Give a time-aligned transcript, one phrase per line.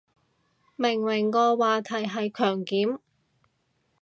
[0.75, 2.97] 明明個話題係強檢